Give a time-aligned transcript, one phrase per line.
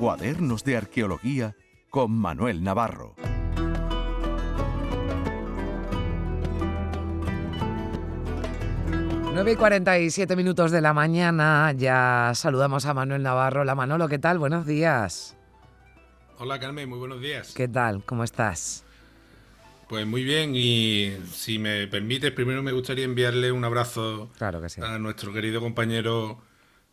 [0.00, 1.54] Cuadernos de Arqueología
[1.90, 3.14] con Manuel Navarro.
[9.34, 13.62] Nueve y 47 minutos de la mañana, ya saludamos a Manuel Navarro.
[13.64, 14.38] La Manolo, ¿qué tal?
[14.38, 15.36] Buenos días.
[16.38, 17.52] Hola Carmen, muy buenos días.
[17.54, 18.02] ¿Qué tal?
[18.06, 18.86] ¿Cómo estás?
[19.86, 24.70] Pues muy bien y si me permites, primero me gustaría enviarle un abrazo claro que
[24.70, 24.80] sí.
[24.80, 26.40] a nuestro querido compañero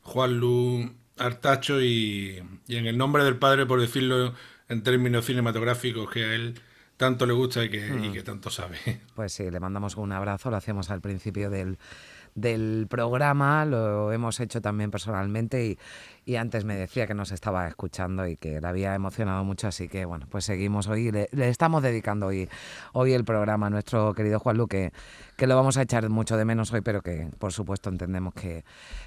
[0.02, 4.34] Juan Lu Artacho y, en el nombre del padre, por decirlo
[4.70, 6.60] en términos cinematográficos, que a él
[6.98, 8.14] tanto le gusta y que, y mm.
[8.14, 8.78] que tanto sabe.
[9.16, 11.78] Pues sí, le mandamos un abrazo, lo hacemos al principio del
[12.38, 15.78] del programa, lo hemos hecho también personalmente
[16.26, 19.88] y, antes me decía que nos estaba escuchando y que le había emocionado mucho, así
[19.88, 22.48] que bueno, pues seguimos hoy, le, estamos dedicando hoy,
[22.94, 24.92] hoy el programa a nuestro querido Juan Luque,
[25.36, 28.66] que lo vamos a echar mucho de menos hoy, pero que por supuesto entendemos que,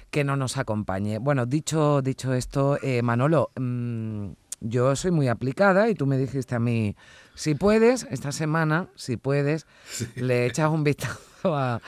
[0.09, 1.19] que no nos acompañe.
[1.19, 6.55] Bueno, dicho, dicho esto, eh, Manolo, mm, yo soy muy aplicada y tú me dijiste
[6.55, 6.97] a mí,
[7.35, 9.67] si puedes, esta semana, si puedes,
[10.15, 11.30] le echas un vistazo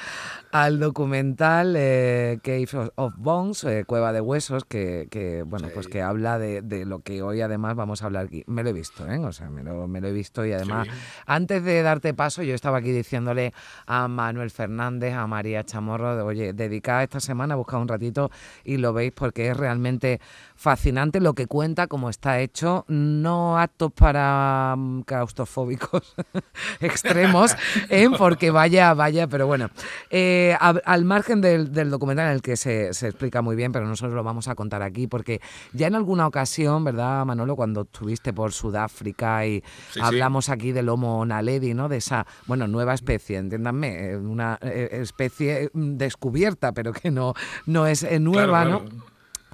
[0.51, 6.37] al documental eh, Cave of Bones, eh, Cueva de Huesos, que, bueno, pues que habla
[6.37, 8.43] de, lo que hoy además vamos a hablar aquí.
[8.47, 9.17] Me lo he visto, ¿eh?
[9.19, 10.87] O sea, me lo, me lo he visto y además,
[11.25, 13.53] antes de darte paso, yo estaba aquí diciéndole
[13.87, 18.29] a Manuel Fernández, a María Chamorro, de, oye, dedicad esta semana a buscar un ratito
[18.63, 20.19] y lo veis porque es realmente
[20.55, 26.15] fascinante lo que cuenta, cómo está hecho, no actos para mm, claustrofóbicos
[26.79, 27.55] extremos,
[27.89, 28.09] ¿eh?
[28.17, 29.69] porque vaya, vaya, pero bueno,
[30.09, 34.23] eh, al margen del, documental en el que se, explica muy bien, pero nosotros lo
[34.23, 35.41] vamos a contar aquí, porque
[35.73, 39.63] ya en alguna ocasión, ¿verdad, Manolo, cuando estuviste por Sudáfrica y
[40.01, 41.89] hablamos aquí del Homo naledi, ¿no?
[41.89, 47.33] De esa, bueno, nueva especie, entiéndanme, eh, una eh, especie descubierta, pero que no,
[47.65, 49.12] no es nueva, ¿no?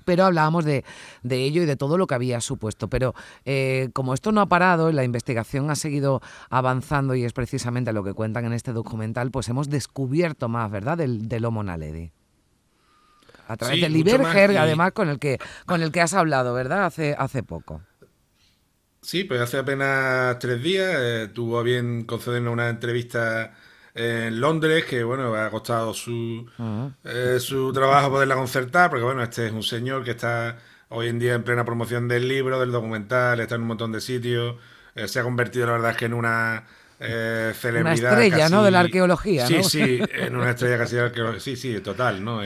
[0.09, 0.83] Pero hablábamos de,
[1.29, 2.88] ello y de todo lo que había supuesto.
[2.88, 3.13] Pero
[3.45, 8.03] eh, como esto no ha parado la investigación ha seguido avanzando y es precisamente lo
[8.03, 12.11] que cuentan en este documental, pues hemos descubierto más, ¿verdad?, del, del Homo naledi.
[13.48, 15.37] A través del Iberger, además, con el, que,
[15.67, 17.83] con el que has hablado, ¿verdad?, hace, hace poco.
[19.03, 23.53] Sí, pues hace apenas tres días eh, tuvo a bien concedernos una entrevista
[23.95, 26.45] en Londres, que bueno, ha costado su,
[27.04, 30.58] eh, su trabajo poderla concertar, porque bueno, este es un señor que está
[30.89, 34.02] hoy en día en plena promoción del libro, del documental, está en un montón de
[34.02, 34.55] sitios,
[34.95, 36.66] eh, se ha convertido la verdad es que en una
[36.99, 38.14] eh, celebridad.
[38.14, 38.64] Una estrella, ¿no?
[38.64, 42.23] De la arqueología, Sí, sí, en una estrella casi de la arqueología, sí, sí, total,
[42.23, 42.42] ¿no?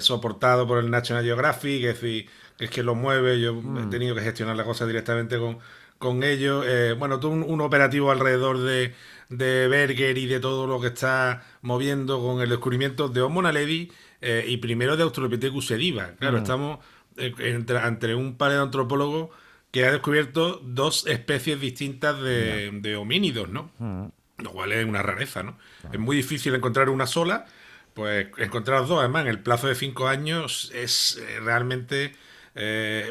[0.00, 3.90] soportado por el National Geographic, es decir, que es que lo mueve, yo he mm.
[3.90, 5.58] tenido que gestionar la cosa directamente con,
[5.98, 6.64] con ellos.
[6.98, 8.94] bueno, todo un operativo alrededor de
[9.36, 13.90] de Berger y de todo lo que está moviendo con el descubrimiento de Homo naledi
[14.20, 16.12] eh, y primero de Australopithecus sediva.
[16.18, 16.42] Claro, mm.
[16.42, 16.78] estamos
[17.16, 19.30] eh, entre, un paleoantropólogo
[19.70, 23.70] que ha descubierto dos especies distintas de, homínidos, ¿no?
[23.78, 24.06] Mm.
[24.38, 25.58] Lo cual es una rareza, ¿no?
[25.92, 27.46] Es muy difícil encontrar una sola,
[27.92, 32.12] pues encontrar dos, además, en el plazo de cinco años es eh, realmente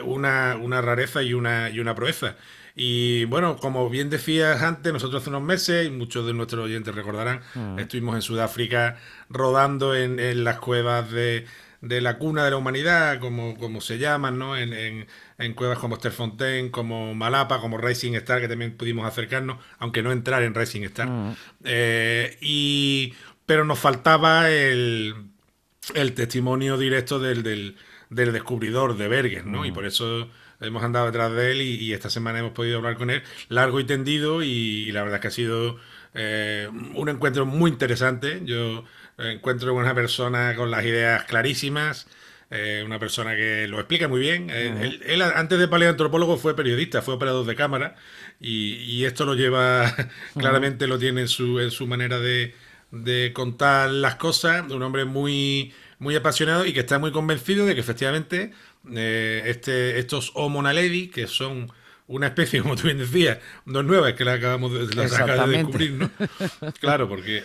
[0.05, 2.37] una, una, rareza y una, y una proeza.
[2.75, 6.93] Y bueno, como bien decías antes, nosotros hace unos meses, y muchos de nuestros oyentes
[6.95, 7.79] recordarán, mm.
[7.79, 8.97] estuvimos en Sudáfrica
[9.29, 11.45] rodando en, las cuevas de,
[11.81, 14.57] la cuna de la humanidad, como, como se llaman, ¿no?
[14.57, 15.05] En,
[15.37, 20.11] en, cuevas como Sterfontaine, como Malapa, como Racing Star, que también pudimos acercarnos, aunque no
[20.11, 21.07] entrar en Racing Star.
[21.07, 21.35] Mm.
[21.65, 23.13] Eh, y,
[23.45, 25.13] pero nos faltaba el,
[25.93, 27.75] el testimonio directo del, del,
[28.09, 29.63] del descubridor de Berger, ¿no?
[29.63, 29.73] Y mm.
[29.75, 30.27] por eso
[30.61, 33.83] hemos andado detrás de él y, esta semana hemos podido hablar con él largo y
[33.83, 35.77] tendido y, la verdad es que ha sido
[36.13, 38.41] eh, un encuentro muy interesante.
[38.45, 38.83] Yo
[39.17, 42.07] encuentro una persona con las ideas clarísimas.
[42.55, 44.47] Eh, una persona que lo explica muy bien.
[44.51, 47.95] Eh, él, antes de paleoantropólogo fue periodista, fue operador de cámara
[48.39, 49.91] y, esto lo lleva,
[50.37, 52.53] claramente lo tiene en su, en su manera de,
[52.91, 54.69] de, contar las cosas.
[54.69, 58.51] Un hombre muy, muy apasionado y que está muy convencido de que efectivamente
[58.93, 61.71] eh, este, estos Homo naledi, que son
[62.07, 65.47] una especie, como tú bien decías, no es nueva, es que la acabamos de, de
[65.47, 66.11] descubrir, ¿no?
[66.79, 67.43] claro, porque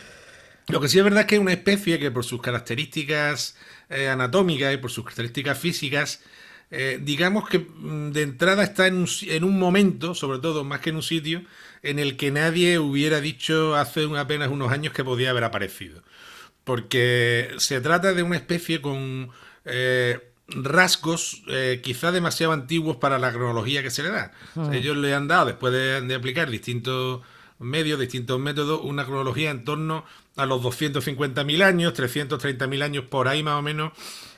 [0.69, 3.56] lo que sí es verdad es que es una especie que por sus características
[3.88, 6.23] eh, anatómicas y por sus características físicas,
[6.71, 10.81] eh, digamos que mm, de entrada está en un, en un, momento, sobre todo más
[10.81, 11.43] que en un sitio,
[11.82, 16.03] en el que nadie hubiera dicho hace apenas unos años que podía haber aparecido.
[16.69, 19.31] Porque se trata de una especie con
[20.49, 24.32] rasgos eh, quizá demasiado antiguos para la cronología que se le da.
[24.55, 24.73] Hmm.
[24.73, 27.20] ellos le han dado, después de, aplicar distintos
[27.59, 30.05] medios, distintos métodos, una cronología en torno
[30.37, 33.93] a los 250.000 años, 330.000 años por ahí más o menos,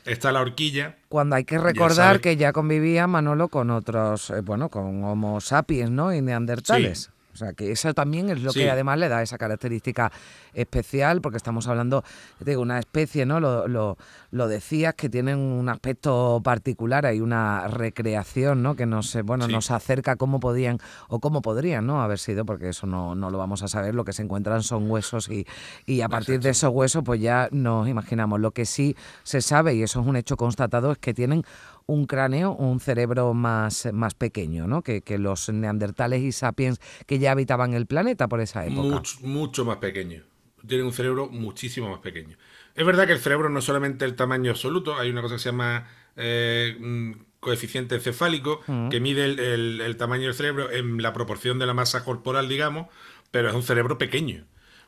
[0.04, 0.96] está la horquilla.
[1.08, 5.90] Cuando hay que recordar que ya convivía Manolo con otros, eh, bueno, con Homo sapiens,
[5.90, 6.14] ¿no?
[6.14, 7.10] Y neandertales.
[7.40, 10.12] Sea, que eso también es lo que además le da esa característica
[10.54, 12.04] especial, porque estamos hablando
[12.38, 13.40] de una especie, ¿no?
[13.40, 13.96] Lo, lo,
[14.30, 18.76] lo, decías, que tienen un aspecto particular, hay una recreación, ¿no?
[18.76, 20.78] Que nos, bueno, nos acerca cómo podían
[21.08, 22.02] o cómo podrían, ¿no?
[22.02, 24.90] Haber sido, porque eso no, no lo vamos a saber, lo que se encuentran son
[24.90, 25.46] huesos y,
[25.86, 28.40] y a partir de esos huesos, pues ya nos imaginamos.
[28.40, 31.44] Lo que sí se sabe, y eso es un hecho constatado, es que tienen
[31.90, 34.82] un cráneo, un cerebro más, más pequeño, ¿no?
[34.82, 39.02] Que, que, los neandertales y sapiens que ya habitaban el planeta por esa época.
[39.22, 40.22] Mucho, más pequeño.
[40.66, 42.36] Tienen un cerebro muchísimo más pequeño.
[42.74, 45.40] Es verdad que el cerebro no es solamente el tamaño absoluto, hay una cosa que
[45.40, 48.88] se llama eh, mm, coeficiente encefálico, mm.
[48.88, 52.86] que mide el, el tamaño del cerebro en la proporción de la masa corporal, digamos,
[53.32, 54.46] pero es un cerebro pequeño.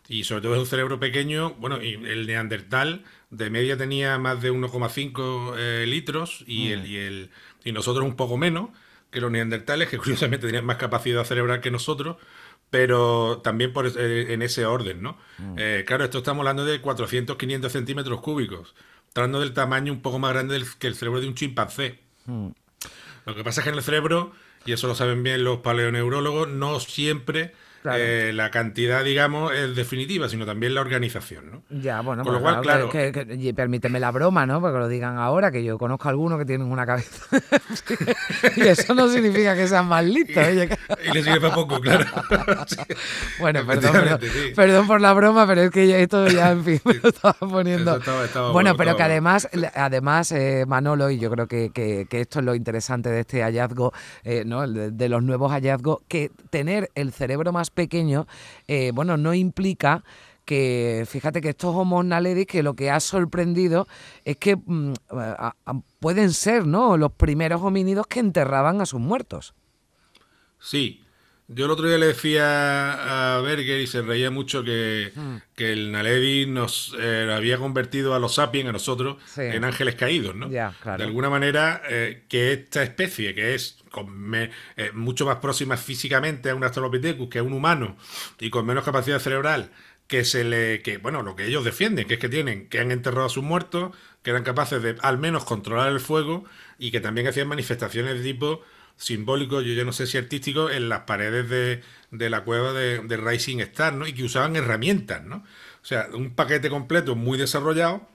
[0.08, 4.42] Y sobre todo es un cerebro pequeño, bueno, y el neandertal de media tenía más
[4.42, 7.30] de 1,5 eh, litros y, el, y, el,
[7.64, 8.70] y nosotros un poco menos
[9.10, 12.16] que los neandertales, que curiosamente tenían más capacidad cerebral que nosotros,
[12.70, 15.18] pero también por, eh, en ese orden, ¿no?
[15.38, 15.54] Mm.
[15.58, 18.74] Eh, claro, esto estamos hablando de 400, 500 centímetros cúbicos,
[19.12, 22.00] tratando del tamaño un poco más grande que el cerebro de un chimpancé.
[22.26, 22.48] Mm.
[23.26, 24.32] Lo que pasa es que en el cerebro,
[24.64, 27.52] y eso lo saben bien los paleoneurólogos, no siempre
[27.84, 31.62] eh, la cantidad, digamos, es definitiva, sino también la organización, ¿no?
[31.80, 34.60] Ya, bueno, Con lo pues cual, claro, que, permíteme la broma, ¿no?
[34.60, 37.26] Porque lo digan ahora, que yo conozco a algunos que tienen una cabeza.
[38.56, 40.44] y eso no significa que sean más listos.
[41.04, 42.04] y le sirve poco, claro.
[43.40, 44.20] bueno, perdón,
[44.54, 48.00] perdón por la broma, pero es que esto ya, en fin, me lo estaba poniendo.
[48.52, 52.54] bueno, pero que además, además eh, Manolo, y yo creo que, que, esto es lo
[52.54, 53.92] interesante de este hallazgo,
[54.22, 54.66] eh, ¿no?
[54.68, 58.26] de los nuevos hallazgos, que tener el cerebro más pequeño,
[58.68, 60.04] eh, bueno, no implica
[60.44, 63.86] que, fíjate que estos Homo naledi, que lo que ha sorprendido
[64.24, 64.92] es que mm,
[66.00, 66.96] pueden ser, ¿no?
[66.96, 69.54] Los primeros homínidos que enterraban a sus muertos.
[70.58, 71.01] Sí,
[71.54, 75.36] yo el otro día le decía a Berger y se reía mucho que, hmm.
[75.56, 80.48] el Naledi nos eh, había convertido a los sapiens, a nosotros, en ángeles caídos, ¿no?
[80.48, 83.78] De alguna manera, eh, que esta especie, que es
[84.76, 87.96] eh, mucho más próxima físicamente a un Australopithecus que a un humano
[88.40, 89.70] y con menos capacidad cerebral,
[90.06, 90.82] que se le.
[90.82, 93.42] que, bueno, lo que ellos defienden, que es que tienen, que han enterrado a sus
[93.42, 96.44] muertos, que eran capaces de al menos controlar el fuego
[96.78, 98.62] y que también hacían manifestaciones de tipo
[98.96, 103.00] simbólico, yo ya no sé si artístico, en las paredes de, de la cueva de,
[103.00, 104.06] de, Rising Star, ¿no?
[104.06, 105.36] Y que usaban herramientas, ¿no?
[105.36, 108.08] O sea, un paquete completo muy desarrollado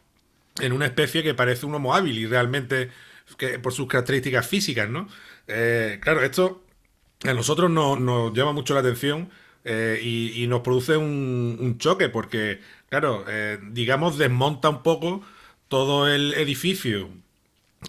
[0.59, 2.89] en una especie que parece un homo hábil y realmente
[3.37, 5.07] que, por sus características físicas, ¿no?
[5.47, 6.63] Eh, claro, esto
[7.23, 9.29] a nosotros nos, llama mucho la atención
[9.63, 15.21] eh, y, nos produce un, choque porque, claro, eh, digamos, desmonta un poco
[15.67, 17.09] todo el edificio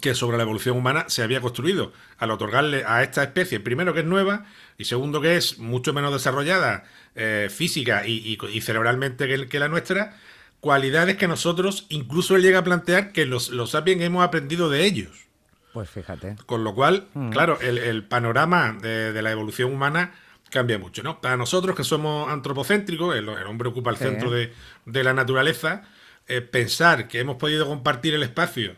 [0.01, 4.01] que sobre la evolución humana se había construido al otorgarle a esta especie, primero que
[4.01, 4.45] es nueva
[4.77, 10.17] y segundo que es mucho menos desarrollada eh, física y, cerebralmente que, la nuestra,
[10.61, 14.85] cualidades que nosotros incluso él llega a plantear que los, los sapiens hemos aprendido de
[14.85, 15.27] ellos.
[15.73, 16.37] Pues fíjate.
[16.47, 17.31] Con lo cual, mm.
[17.31, 20.13] claro, el, panorama de, la evolución humana
[20.51, 21.21] cambia mucho, ¿no?
[21.21, 24.53] Para nosotros que somos antropocéntricos, el, hombre ocupa el centro de,
[24.87, 25.83] la naturaleza,
[26.27, 28.75] eh, pensar que hemos podido compartir el espacio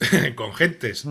[0.34, 1.06] con gentes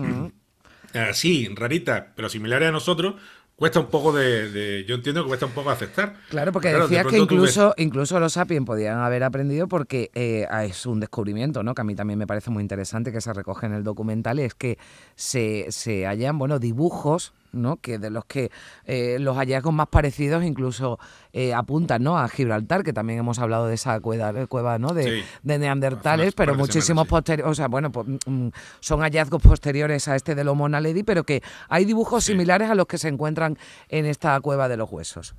[0.94, 3.16] así, raritas, pero similares a nosotros,
[3.56, 6.14] cuesta un poco de, yo entiendo que cuesta un poco aceptar.
[6.30, 11.00] Claro, porque decías que incluso, incluso los sapiens podían haber aprendido porque eh, es un
[11.00, 11.74] descubrimiento, ¿no?
[11.74, 14.54] Que a mí también me parece muy interesante que se recoge en el documental, es
[14.54, 14.78] que
[15.14, 17.76] se, se hallan, bueno, dibujos ¿no?
[17.76, 18.50] que de los que
[18.84, 20.98] eh, los hallazgos más parecidos incluso
[21.32, 22.18] eh, apuntan ¿no?
[22.18, 24.94] a Gibraltar, que también hemos hablado de esa cueva, cueva ¿no?
[24.94, 28.48] de, neandertales, pero muchísimos posteriores, o sea, bueno, pues, mm,
[28.80, 32.86] son hallazgos posteriores a este del Homo naledi, pero que hay dibujos similares a los
[32.86, 35.34] que se encuentran en esta cueva de los huesos.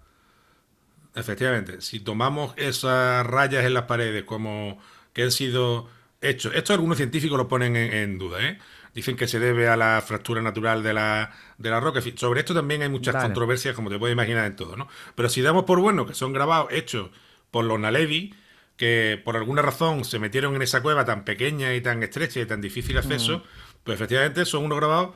[1.16, 4.78] Efectivamente, si tomamos esas rayas en las paredes como
[5.13, 5.88] que han sido
[6.22, 8.60] hechos, esto algunos científicos lo ponen en, en duda, ¿eh?
[8.93, 12.01] Dicen que se debe a la fractura natural de la, de la roca.
[12.15, 14.88] Sobre esto también hay muchas controversias, como te puedes imaginar en todo, ¿no?
[15.15, 17.10] Pero si damos por bueno que son grabados, hechos
[17.51, 18.36] por los Nalevi,
[18.77, 22.46] que por alguna razón se metieron en esa cueva tan pequeña y tan estrecha y
[22.46, 23.43] tan difícil acceso,
[23.84, 25.15] pues efectivamente son unos grabados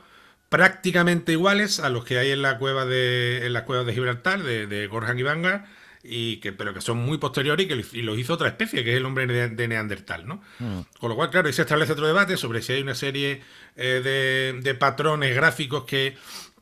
[0.50, 4.42] prácticamente iguales a los que hay en la cueva de en las cuevas de Gibraltar,
[4.42, 5.62] de, de Gorjan y Vanguard,
[6.06, 8.98] y que, pero que son muy posteriores y que los hizo otra especie, que es
[8.98, 10.42] el hombre de, Neandertal, ¿no?
[10.58, 10.80] Mm.
[11.00, 13.40] Con lo cual, claro, ahí se establece otro debate sobre si hay una serie
[13.76, 16.16] eh, de, patrones gráficos que,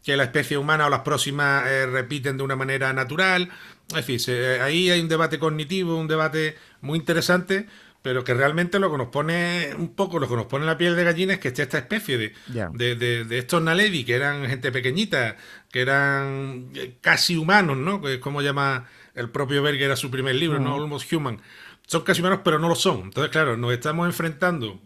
[0.06, 3.50] la especie humana o las próximas eh, repiten de una manera natural.
[3.88, 7.66] Es decir, eh, ahí hay un debate cognitivo, un debate muy interesante,
[8.02, 10.96] pero que realmente lo que nos pone un poco, lo que nos pone la piel
[10.96, 12.32] de gallina es que esté esta especie de,
[12.74, 15.36] de, de, estos Naledi, que eran gente pequeñita,
[15.70, 18.02] que eran casi humanos, ¿no?
[18.02, 20.74] Que es como llama el propio Berger a su primer libro, ¿no?
[20.74, 21.40] Almost Human.
[21.86, 23.02] Son casi humanos, pero no lo son.
[23.02, 24.80] Entonces, claro, nos estamos enfrentando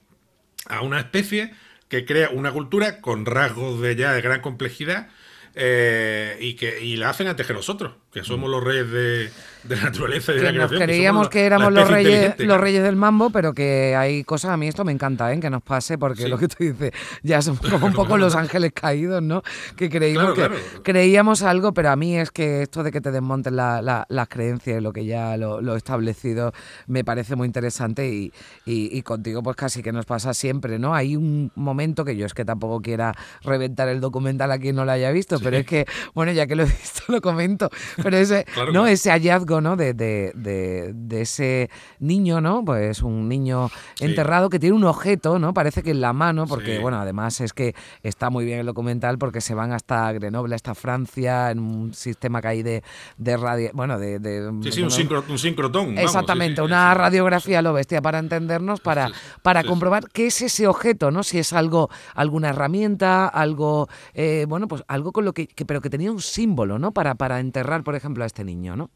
[0.69, 1.55] a una especie
[1.89, 5.09] que crea una cultura con rasgos de ya de gran complejidad
[5.55, 9.31] eh, y que y la hacen antes que nosotros, que somos los reyes de,
[9.65, 10.81] de la naturaleza y de la creación.
[10.81, 14.69] Creíamos que, éramos los reyes, los reyes del mambo, pero que hay cosas, a mí
[14.69, 15.39] esto me encanta, ¿eh?
[15.39, 16.93] que nos pase, porque lo que tú dices,
[17.23, 19.43] ya somos como un poco los ángeles caídos, ¿no?
[19.77, 20.49] Que creímos que
[20.83, 24.81] creíamos algo, pero a mí es que esto de que te desmonten las creencias y
[24.81, 26.55] lo que ya lo, lo, establecido
[26.87, 28.33] me parece muy interesante y,
[28.65, 30.95] y, contigo pues casi que nos pasa siempre, ¿no?
[30.95, 34.87] Hay un momento que yo es que tampoco quiera reventar el documental a quien no
[34.87, 37.69] lo haya visto, pero es que, bueno, ya que lo he visto lo comento,
[38.07, 38.87] pero ese, ¿no?
[38.87, 42.65] ese hallazgo de, de, ese niño, ¿no?
[42.65, 45.53] Pues un niño enterrado que tiene un objeto, ¿no?
[45.53, 49.19] Parece que en la mano, porque, bueno, además es que está muy bien el documental
[49.19, 52.85] porque se van hasta Grenoble, hasta Francia, en un sistema que hay de,
[53.17, 54.21] de radio, bueno, de...
[54.63, 55.99] sí, sí, un, sincrotón.
[55.99, 59.11] Exactamente, una radiografía lo bestia para entendernos, para,
[59.43, 61.25] para comprobar qué es ese objeto, ¿no?
[61.25, 65.81] Si es algo, alguna herramienta, algo, eh, bueno, pues algo con lo que, que, pero
[65.81, 66.93] que tenía un símbolo, ¿no?
[66.93, 68.91] Para, para enterrar, por ejemplo, a este niño, ¿no?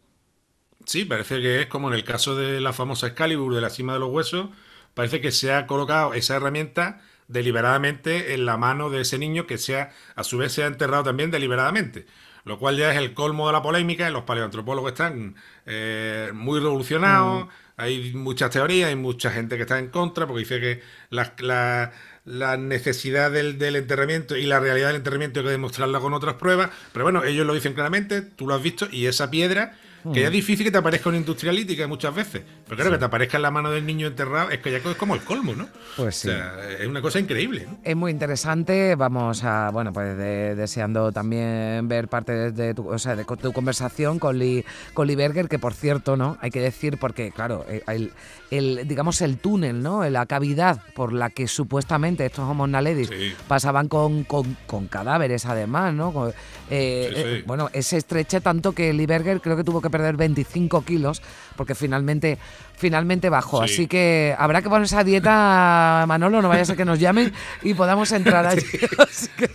[0.84, 3.92] Sí, parece que es como en el caso de la famosa Excalibur de la cima
[3.92, 4.48] de los huesos,
[4.94, 9.58] parece que se ha colocado esa herramienta deliberadamente en la mano de ese niño que
[9.58, 12.06] sea, a su vez se ha enterrado también deliberadamente.
[12.42, 16.58] Lo cual ya es el colmo de la polémica y los paleoantropólogos están eh, muy
[16.58, 17.46] revolucionados.
[17.46, 17.48] Mm.
[17.76, 21.92] Hay muchas teorías, hay mucha gente que está en contra porque dice que la,
[22.30, 26.34] la, necesidad del, del, enterramiento y la realidad del enterramiento hay que demostrarla con otras
[26.34, 26.70] pruebas.
[26.92, 29.76] Pero bueno, ellos lo dicen claramente, tú lo has visto, y esa piedra
[30.12, 32.42] que ya es difícil que te aparezca una industrialítica muchas veces.
[32.64, 34.96] Pero claro, que te aparezca en la mano del niño enterrado es que ya es
[34.96, 35.68] como el colmo, ¿no?
[35.96, 36.28] Pues sí.
[36.28, 37.66] O sea, es una cosa increíble.
[37.82, 38.94] Es muy interesante.
[38.94, 44.18] Vamos a, bueno, pues deseando también ver parte de tu, o sea, de, tu conversación
[44.18, 44.64] con Lee,
[44.94, 46.38] con Lee Berger, que por cierto, ¿no?
[46.40, 48.12] Hay que decir, porque claro, eh, el,
[48.50, 50.08] el, digamos el túnel, ¿no?
[50.08, 53.10] La cavidad por la que supuestamente estos Homo naledis
[53.48, 56.28] pasaban con, con, con, cadáveres, además, ¿no?
[56.28, 56.32] Eh,
[56.70, 61.20] eh, bueno, es estrecha tanto que Lee Berger creo que tuvo que perder 25 kilos
[61.56, 62.38] porque finalmente,
[62.76, 63.62] finalmente bajó.
[63.62, 67.34] Así que habrá que poner esa dieta, Manolo, no vaya a ser que nos llamen
[67.62, 68.64] y podamos entrar allí.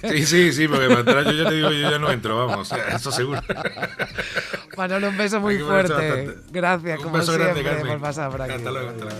[0.09, 2.71] Sí, sí, sí, porque para entrar yo ya te digo, yo ya no entro, vamos,
[2.93, 3.41] eso seguro.
[4.77, 6.35] Manolo, un beso muy fuerte.
[6.51, 8.53] Gracias, como siempre, por pasar por aquí.
[8.53, 9.19] Hasta luego, hasta luego.